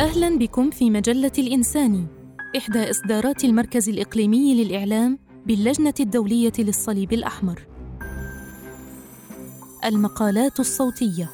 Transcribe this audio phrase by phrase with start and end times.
[0.00, 2.06] أهلا بكم في مجلة الإنساني
[2.56, 7.66] إحدى إصدارات المركز الإقليمي للإعلام باللجنة الدولية للصليب الأحمر.
[9.84, 11.30] المقالات الصوتية.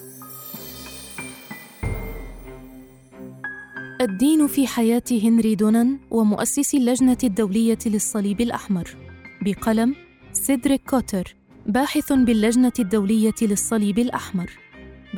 [4.01, 8.97] الدين في حياة هنري دونان ومؤسس اللجنة الدولية للصليب الأحمر.
[9.43, 9.95] بقلم
[10.33, 11.37] سيدريك كوتر
[11.67, 14.51] باحث باللجنة الدولية للصليب الأحمر.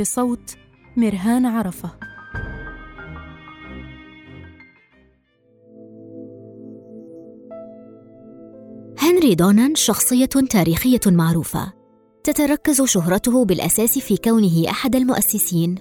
[0.00, 0.56] بصوت
[0.96, 2.11] مرهان عرفة.
[9.22, 11.72] هنري دونان شخصية تاريخية معروفة.
[12.24, 15.74] تتركز شهرته بالأساس في كونه أحد المؤسسين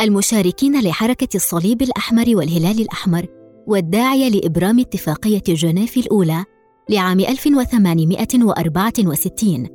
[0.00, 3.26] المشاركين لحركة الصليب الأحمر والهلال الأحمر
[3.66, 6.44] والداعية لإبرام اتفاقية جنيف الأولى
[6.88, 9.68] لعام 1864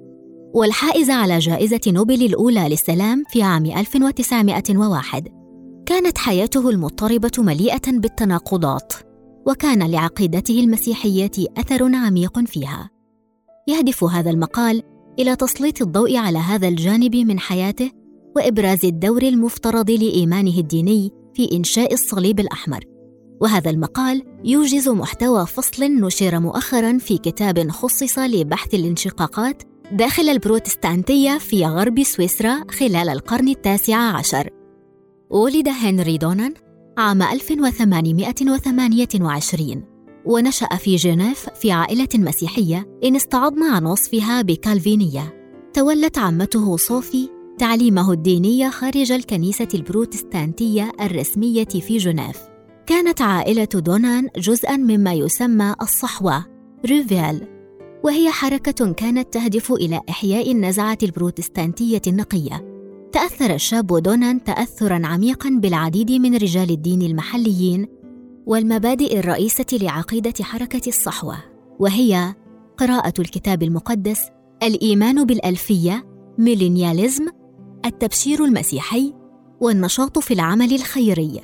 [0.54, 5.28] والحائز على جائزة نوبل الأولى للسلام في عام 1901
[5.86, 8.94] كانت حياته المضطربة مليئة بالتناقضات
[9.48, 12.95] وكان لعقيدته المسيحية أثر عميق فيها.
[13.68, 14.84] يهدف هذا المقال
[15.20, 17.92] إلى تسليط الضوء على هذا الجانب من حياته
[18.36, 22.84] وإبراز الدور المفترض لإيمانه الديني في إنشاء الصليب الأحمر.
[23.42, 31.66] وهذا المقال يوجز محتوى فصل نشر مؤخرا في كتاب خصص لبحث الانشقاقات داخل البروتستانتية في
[31.66, 34.50] غرب سويسرا خلال القرن التاسع عشر.
[35.30, 36.54] ولد هنري دونان
[36.98, 39.95] عام 1828
[40.26, 45.34] ونشأ في جنيف في عائلة مسيحية إن استعضنا عن وصفها بكالفينية.
[45.74, 52.38] تولت عمته صوفي تعليمه الديني خارج الكنيسة البروتستانتية الرسمية في جنيف.
[52.86, 56.46] كانت عائلة دونان جزءاً مما يسمى الصحوة
[56.86, 57.48] ريفيل
[58.04, 62.76] وهي حركة كانت تهدف إلى إحياء النزعة البروتستانتية النقية.
[63.12, 67.88] تأثر الشاب دونان تأثرا عميقا بالعديد من رجال الدين المحليين
[68.46, 71.38] والمبادئ الرئيسة لعقيدة حركة الصحوة
[71.80, 72.36] وهي
[72.78, 74.22] قراءة الكتاب المقدس
[74.64, 76.06] الإيمان بالألفية
[76.38, 77.26] ميلينياليزم
[77.86, 79.14] التبشير المسيحي
[79.62, 81.42] والنشاط في العمل الخيري.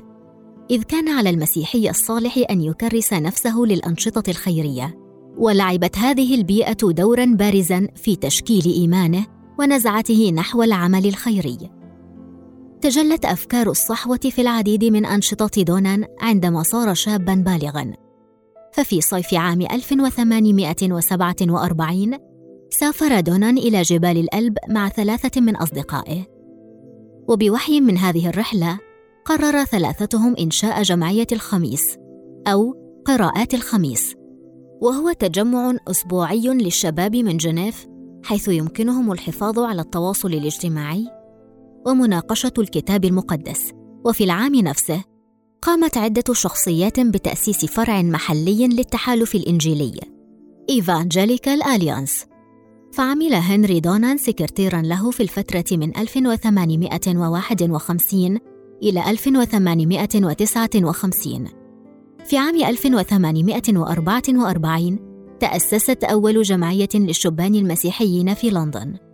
[0.72, 4.98] إذ كان على المسيحي الصالح أن يكرس نفسه للأنشطة الخيرية
[5.38, 9.26] ولعبت هذه البيئة دورا بارزا في تشكيل إيمانه
[9.60, 11.81] ونزعته نحو العمل الخيري.
[12.82, 17.94] تجلت أفكار الصحوة في العديد من أنشطة دونان عندما صار شابا بالغا
[18.74, 22.18] ففي صيف عام 1847
[22.70, 26.26] سافر دونان إلى جبال الألب مع ثلاثة من أصدقائه.
[27.28, 28.80] وبوحي من هذه الرحلة
[29.26, 31.98] قرر ثلاثتهم إنشاء جمعية الخميس
[32.48, 32.76] أو
[33.06, 34.16] قراءات الخميس.
[34.82, 37.88] وهو تجمع أسبوعي للشباب من جنيف
[38.24, 41.21] حيث يمكنهم الحفاظ على التواصل الاجتماعي
[41.86, 43.72] ومناقشة الكتاب المقدس.
[44.06, 45.04] وفي العام نفسه
[45.62, 50.00] قامت عدة شخصيات بتأسيس فرع محلي للتحالف الإنجيلي.
[50.70, 52.26] ايفانجيليكال اليانس
[52.94, 58.40] فعمل هنري دونان سكرتيرا له في الفترة من 1851
[58.84, 61.48] إلى 1859
[62.26, 65.00] في عام 1844
[65.40, 69.11] تأسست أول جمعية للشبان المسيحيين في لندن.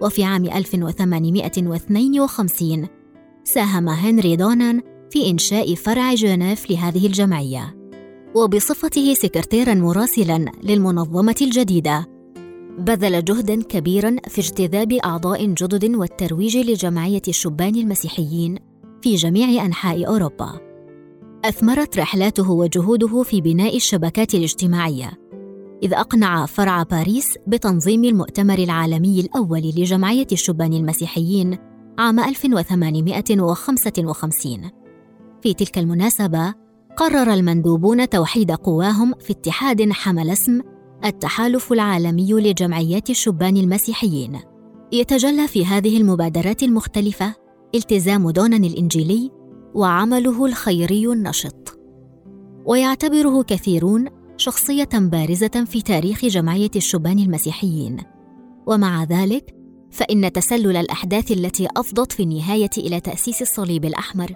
[0.00, 2.88] وفي عام 1852
[3.44, 7.80] ساهم هنري دونان في إنشاء فرع جنيف لهذه الجمعية
[8.34, 12.06] وبصفته سكرتيرا مراسلا للمنظمة الجديدة.
[12.78, 18.58] بذل جهدا كبيرا في اجتذاب أعضاء جدد والترويج لجمعية الشبان المسيحيين
[19.02, 20.60] في جميع أنحاء أوروبا.
[21.44, 25.19] أثمرت رحلاته وجهوده في بناء الشبكات الاجتماعية.
[25.82, 31.58] إذ أقنع فرع باريس بتنظيم المؤتمر العالمي الأول لجمعية الشبان المسيحيين
[31.98, 34.70] عام 1855
[35.42, 36.54] في تلك المناسبة
[36.96, 40.60] قرر المندوبون توحيد قواهم في اتحاد حمل اسم
[41.04, 44.40] التحالف العالمي لجمعيات الشبان المسيحيين.
[44.92, 47.34] يتجلى في هذه المبادرات المختلفة
[47.74, 49.30] التزام دونان الإنجيلي
[49.74, 51.78] وعمله الخيري النشط.
[52.66, 57.96] ويعتبره كثيرون شخصية بارزة في تاريخ جمعية الشبان المسيحيين.
[58.66, 59.54] ومع ذلك
[59.90, 64.34] فإن تسلل الأحداث التي أفضت في النهاية إلى تأسيس الصليب الأحمر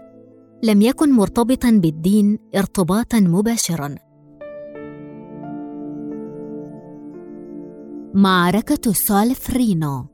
[0.63, 3.95] لم يكن مرتبطا بالدين ارتباطا مباشرا.
[8.15, 10.07] معركة سالفرينو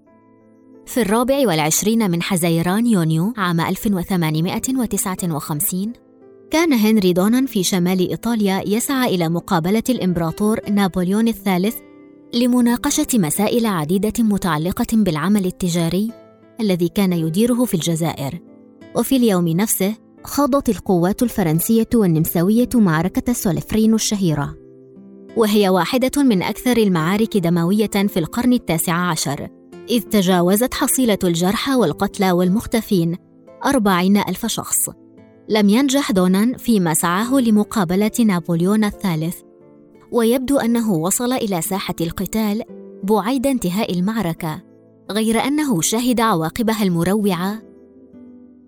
[0.87, 5.93] في الرابع والعشرين من حزيران يونيو عام 1859
[6.51, 11.77] كان هنري دونان في شمال إيطاليا يسعى إلى مقابلة الإمبراطور نابليون الثالث
[12.35, 16.13] لمناقشة مسائل عديدة متعلقة بالعمل التجاري
[16.61, 18.41] الذي كان يديره في الجزائر.
[18.97, 19.95] وفي اليوم نفسه
[20.25, 24.57] خاضت القوات الفرنسية والنمساوية معركة سولفرينو الشهيرة.
[25.37, 29.49] وهي واحدة من أكثر المعارك دموية في القرن التاسع عشر
[29.91, 33.17] إذ تجاوزت حصيلة الجرحى والقتلى والمختفين
[33.67, 34.91] أربعين ألف شخص.
[35.51, 39.37] لم ينجح دونان فيما سعاه لمقابلة نابليون الثالث.
[40.13, 42.63] ويبدو أنه وصل إلى ساحة القتال
[43.03, 44.63] بعيد انتهاء المعركة
[45.11, 47.63] غير أنه شهد عواقبها المروعة.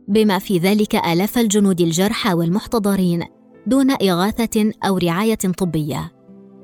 [0.09, 3.25] بما في ذلك آلاف الجنود الجرحى والمحتضرين
[3.67, 6.13] دون إغاثة أو رعاية طبية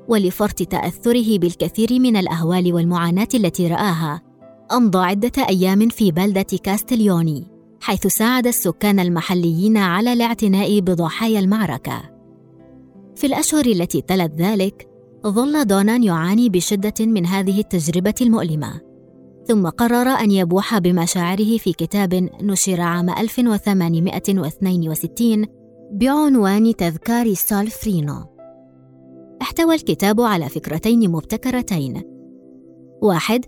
[0.07, 4.21] ولفرط تأثره بالكثير من الأهوال والمعاناة التي رآها
[4.71, 7.58] أمضى عدة أيام في بلدة كاستليوني.
[7.81, 12.01] حيث ساعد السكان المحليين على الاعتناء بضحايا المعركة.
[13.15, 14.87] في الأشهر التي تلت ذلك
[15.27, 18.81] ظل دونان يعاني بشدة من هذه التجربة المؤلمة.
[19.45, 25.45] ثم قرر أن يبوح بمشاعره في كتاب نشر عام 1862
[25.91, 28.25] بعنوان تذكار سالفرينو.
[29.41, 32.03] احتوى الكتاب على فكرتين مبتكرتين.
[33.01, 33.45] واحد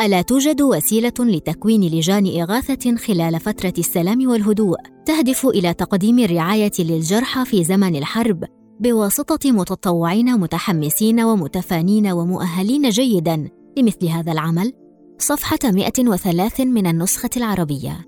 [0.00, 4.76] ألا توجد وسيلة لتكوين لجان إغاثة خلال فترة السلام والهدوء
[5.06, 8.44] تهدف إلى تقديم الرعاية للجرحى في زمن الحرب
[8.80, 14.72] بواسطة متطوعين متحمسين ومتفانين ومؤهلين جيداً لمثل هذا العمل؟
[15.18, 18.06] صفحة 103 من النسخة العربية.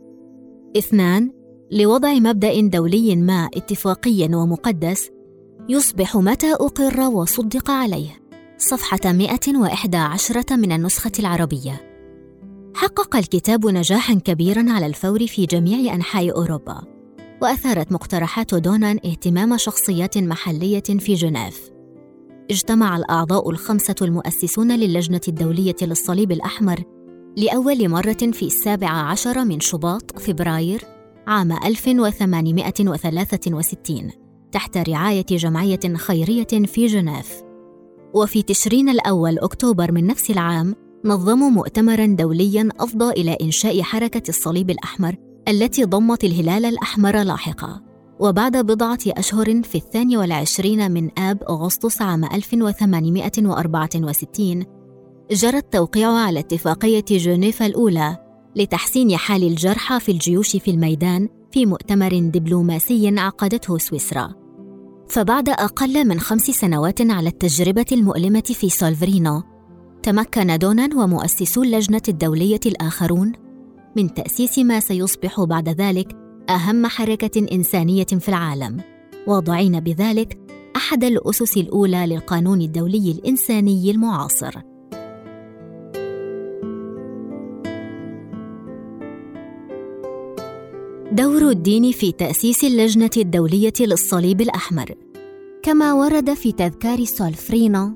[0.76, 1.30] اثنان
[1.72, 5.10] لوضع مبدأ دولي ما اتفاقي ومقدس
[5.68, 8.27] يصبح متى أقر وصدق عليه
[8.60, 11.80] صفحة 111 من النسخة العربية.
[12.74, 16.82] حقق الكتاب نجاحا كبيرا على الفور في جميع أنحاء أوروبا
[17.42, 21.70] وأثارت مقترحات دونان اهتمام شخصيات محلية في جنيف.
[22.50, 26.82] اجتمع الأعضاء الخمسة المؤسسون للجنة الدولية للصليب الأحمر
[27.36, 30.84] لأول مرة في السابع عشر من شباط فبراير
[31.26, 34.10] عام 1863
[34.52, 37.47] تحت رعاية جمعية خيرية في جنيف.
[38.14, 40.74] وفي تشرين الأول أكتوبر من نفس العام
[41.04, 45.16] نظموا مؤتمرا دوليا أفضى إلى إنشاء حركة الصليب الأحمر
[45.48, 47.80] التي ضمت الهلال الأحمر لاحقا.
[48.20, 54.64] وبعد بضعة أشهر في الثاني والعشرين من آب أغسطس عام 1864
[55.30, 58.16] جرى التوقيع على اتفاقية جنيف الأولى
[58.56, 64.47] لتحسين حال الجرحى في الجيوش في الميدان في مؤتمر دبلوماسي عقدته سويسرا.
[65.10, 69.42] فبعد أقل من خمس سنوات على التجربة المؤلمة في سولفرينو
[70.02, 73.32] تمكن دونان ومؤسسو اللجنة الدولية الآخرون
[73.96, 76.16] من تأسيس ما سيصبح بعد ذلك
[76.50, 78.80] أهم حركة إنسانية في العالم.
[79.26, 80.38] واضعين بذلك
[80.76, 84.54] أحد الأسس الأولى للقانون الدولي الإنساني المعاصر.
[91.18, 94.94] دور الدين في تأسيس اللجنة الدولية للصليب الأحمر.
[95.62, 97.92] كما ورد في تذكار سولفرينو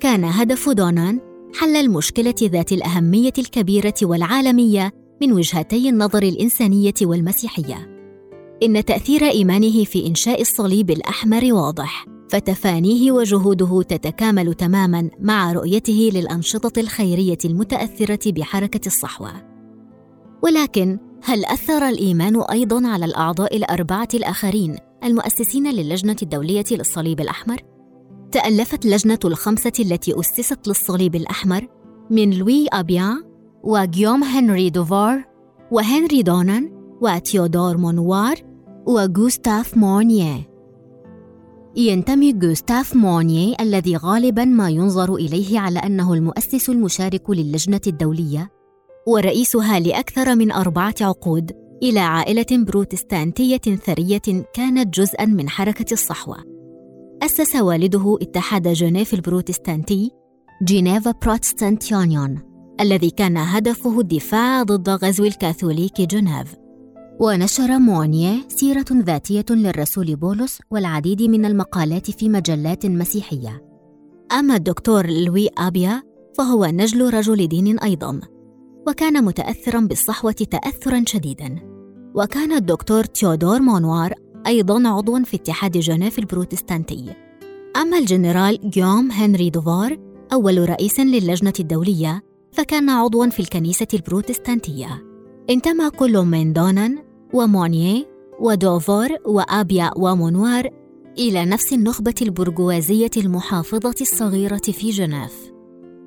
[0.00, 1.20] كان هدف دونان
[1.54, 4.92] حل المشكلة ذات الأهمية الكبيرة والعالمية
[5.22, 7.90] من وجهتي النظر الإنسانية والمسيحية.
[8.62, 16.80] إن تأثير إيمانه في إنشاء الصليب الأحمر واضح فتفانيه وجهوده تتكامل تماما مع رؤيته للأنشطة
[16.80, 19.32] الخيرية المتأثرة بحركة الصحوة.
[20.42, 27.62] ولكن هل أثر الإيمان أيضاً على الأعضاء الأربعة الآخرين المؤسسين للجنة الدولية للصليب الأحمر؟
[28.32, 31.68] تألفت لجنة الخمسة التي أسست للصليب الأحمر
[32.10, 33.22] من لوي أبيا
[33.62, 35.24] وغيوم هنري دوفار
[35.70, 38.36] وهنري دونان وتيودور مونوار
[38.86, 40.50] وغوستاف مونيه
[41.76, 48.55] ينتمي غوستاف مونيه الذي غالبا ما ينظر إليه على أنه المؤسس المشارك للجنة الدولية
[49.08, 56.36] ورئيسها لأكثر من أربعة عقود إلى عائلة بروتستانتية ثرية كانت جزءًا من حركة الصحوة.
[57.22, 60.10] أسس والده اتحاد جنيف البروتستانتي
[60.62, 62.38] جينيفا بروتستانت يونيون
[62.80, 66.54] الذي كان هدفه الدفاع ضد غزو الكاثوليك جنيف.
[67.20, 73.62] ونشر مونيه سيرة ذاتية للرسول بولس والعديد من المقالات في مجلات مسيحية.
[74.32, 76.02] أما الدكتور لوي أبيا
[76.38, 78.35] فهو نجل رجل دين أيضاً.
[78.88, 81.58] وكان متأثرا بالصحوة تأثرا شديدا.
[82.14, 84.14] وكان الدكتور تيودور مونوار
[84.46, 87.14] أيضا عضوا في اتحاد جنيف البروتستانتي.
[87.76, 89.98] أما الجنرال جيوم هنري دوفار
[90.32, 95.04] أول رئيس للجنة الدولية فكان عضوا في الكنيسة البروتستانتية.
[95.50, 96.98] انتمى كل من دونان
[97.32, 98.04] ومونيه
[98.40, 100.70] ودوفار وآبيا ومونوار
[101.18, 105.55] إلى نفس النخبة البرجوازية المحافظة الصغيرة في جنيف.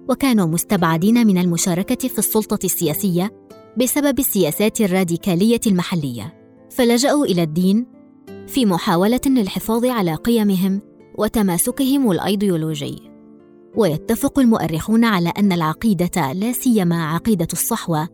[0.10, 3.32] وكانوا مستبعدين من المشاركة في السلطة السياسية
[3.78, 6.34] بسبب السياسات الراديكالية المحلية،
[6.70, 7.86] فلجأوا إلى الدين
[8.48, 10.82] في محاولة للحفاظ على قيمهم
[11.18, 13.12] وتماسكهم الأيديولوجي.
[13.76, 18.08] ويتفق المؤرخون على أن العقيدة لا سيما عقيدة الصحوة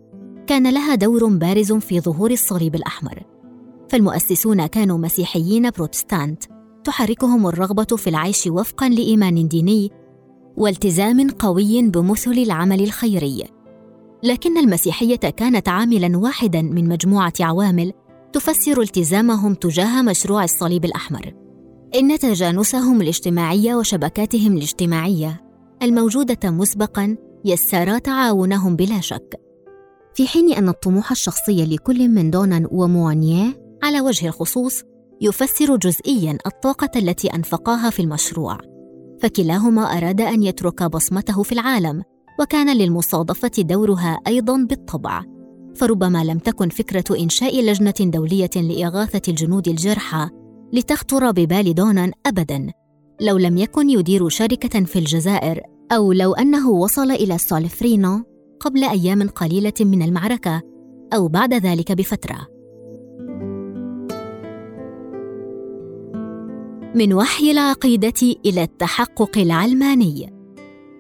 [0.48, 3.24] كان لها دور بارز في ظهور الصليب الأحمر.
[3.90, 6.44] فالمؤسسون كانوا مسيحيين بروتستانت
[6.84, 9.92] تحركهم الرغبة في العيش وفقا لإيمان ديني
[10.58, 13.44] والتزام قوي بمثل العمل الخيري.
[14.24, 17.94] لكن المسيحية كانت عاملا واحدا من مجموعة عوامل
[18.34, 21.34] تفسر التزامهم تجاه مشروع الصليب الأحمر.
[21.96, 25.42] إن تجانسهم الاجتماعي وشبكاتهم الاجتماعية
[25.82, 29.40] الموجودة مسبقا يسر تعاونهم بلا شك.
[30.14, 34.84] في حين أن الطموح الشخصي لكل من دونان وموانية على وجه الخصوص
[35.22, 38.75] يفسر جزئيا الطاقة التي أنفقاها في المشروع.
[39.20, 42.04] فكلاهما أراد أن يترك بصمته في العالم
[42.40, 45.24] وكان للمصادفة دورها أيضا بالطبع.
[45.76, 50.30] فربما لم تكن فكرة إنشاء لجنة دولية لإغاثة الجنود الجرحى
[50.74, 52.72] لتخطر ببال دونان ابدا.
[53.22, 58.24] لو لم يكن يدير شركة في الجزائر أو لو أنه وصل إلى سولفرينو
[58.60, 60.62] قبل أيام قليلة من المعركة
[61.14, 62.55] أو بعد ذلك بفترة.
[66.96, 70.34] من وحي العقيدة إلى التحقق العلماني.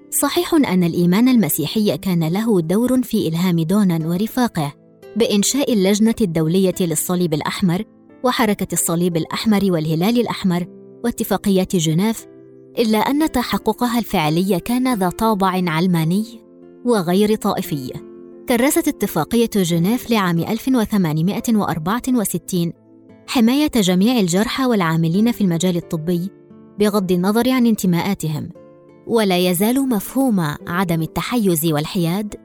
[0.09, 4.73] صحيح أن الإيمان المسيحي كان له دور في إلهام دونان ورفاقه
[5.15, 7.83] بإنشاء اللجنة الدولية للصليب الأحمر
[8.23, 10.65] وحركة الصليب الأحمر والهلال الأحمر
[11.03, 12.25] واتفاقيات جنيف
[12.79, 16.25] إلا أن تحققها الفعلي كان ذا طابع علماني
[16.85, 17.91] وغير طائفي.
[18.49, 22.84] كرست اتفاقية جنيف لعام 1864
[23.27, 26.29] حماية جميع الجرحى والعاملين في المجال الطبي
[26.79, 28.49] بغض النظر عن انتماءاتهم.
[29.07, 32.35] ولا يزال مفهوم عدم التحيز والحياد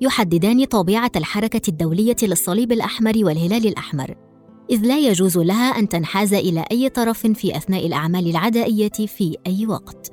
[0.00, 4.14] يحددان طبيعة الحركة الدولية للصليب الأحمر والهلال الأحمر.
[4.70, 9.66] إذ لا يجوز لها أن تنحاز إلى أي طرف في أثناء الأعمال العدائية في أي
[9.66, 10.12] وقت.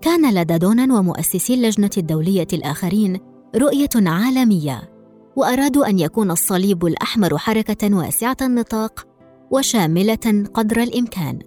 [0.00, 3.20] كان لدى دونان ومؤسسي اللجنة الدولية الآخرين
[3.56, 4.90] رؤية عالمية
[5.36, 9.15] وأرادوا أن يكون الصليب الأحمر حركة واسعة النطاق
[9.50, 11.38] وشاملة قدر الإمكان.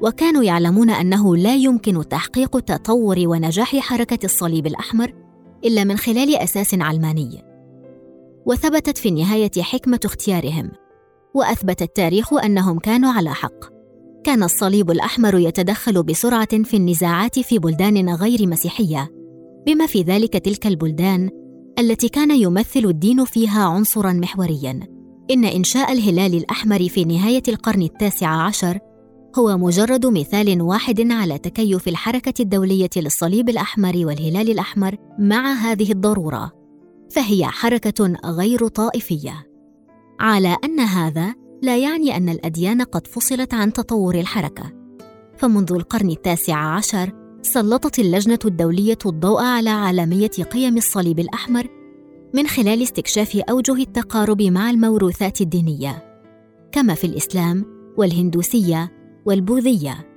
[0.00, 5.14] وكانوا يعلمون أنه لا يمكن تحقيق تطور ونجاح حركة الصليب الأحمر
[5.64, 7.42] إلا من خلال أساس علماني.
[8.46, 10.70] وثبتت في النهاية حكمة اختيارهم
[11.34, 13.72] وأثبت التاريخ أنهم كانوا على حق.
[14.24, 19.08] كان الصليب الأحمر يتدخل بسرعة في النزاعات في بلدان غير مسيحية
[19.66, 21.30] بما في ذلك تلك البلدان
[21.78, 24.80] التي كان يمثل الدين فيها عنصرا محوريا.
[25.30, 28.78] إن إنشاء الهلال الأحمر في نهاية القرن التاسع عشر
[29.38, 36.52] هو مجرد مثال واحد على تكيف الحركة الدولية للصليب الأحمر والهلال الأحمر مع هذه الضرورة
[37.10, 39.46] فهي حركة غير طائفية.
[40.20, 44.72] على أن هذا لا يعني أن الأديان قد فصلت عن تطور الحركة.
[45.36, 47.12] فمنذ القرن التاسع عشر
[47.42, 51.81] سلطت اللجنة الدولية الضوء على عالمية قيم الصليب الأحمر
[52.34, 56.20] من خلال استكشاف أوجه التقارب مع الموروثات الدينية
[56.72, 57.64] كما في الإسلام
[57.96, 58.92] والهندوسية
[59.24, 60.08] والبوذية.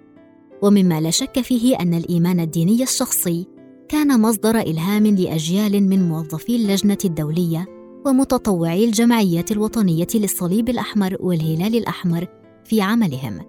[0.62, 3.48] ومما لا شك فيه أن الإيمان الديني الشخصي
[3.90, 7.66] كان مصدر إلهام لأجيال من موظفي اللجنة الدولية
[8.06, 12.28] ومتطوعي الجمعيات الوطنية للصليب الأحمر والهلال الأحمر
[12.66, 13.40] في عملهم.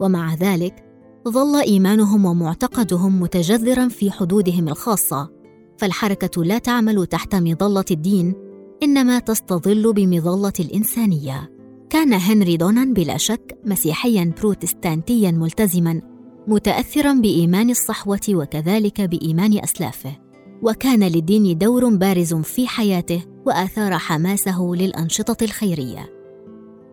[0.00, 0.84] ومع ذلك
[1.28, 5.39] ظل إيمانهم ومعتقدهم متجذرا في حدودهم الخاصة
[5.80, 8.34] فالحركة لا تعمل تحت مظلة الدين
[8.82, 11.50] إنما تستظل بمظلة الإنسانية.
[11.90, 16.00] كان هنري دونان بلا شك مسيحيا بروتستانتيا ملتزما
[16.48, 20.12] متاثرا بإيمان الصحوة وكذلك بإيمان أسلافه.
[20.62, 26.12] وكان للدين دور بارز في حياته وآثار حماسه للأنشطة الخيرية.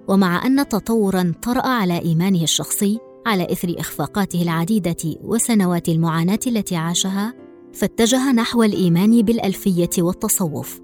[0.08, 7.47] ومع أن تطورا طرأ على إيمانه الشخصي على إثر إخفاقاته العديدة وسنوات المعاناة التي عاشها
[7.74, 10.82] فاتجه نحو الإيمان بالألفية والتصوف